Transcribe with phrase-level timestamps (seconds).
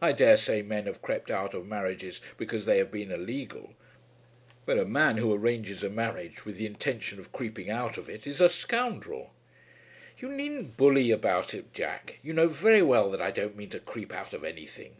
[0.00, 3.74] I dare say men have crept out of marriages because they have been illegal;
[4.66, 8.26] but a man who arranges a marriage with the intention of creeping out of it
[8.26, 9.30] is a scoundrel."
[10.18, 12.18] "You needn't bully about it, Jack.
[12.24, 14.96] You know very well that I don't mean to creep out of anything."